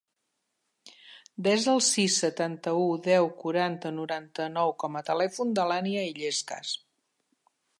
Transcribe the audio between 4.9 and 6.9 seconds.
a telèfon de l'Ànnia Illescas.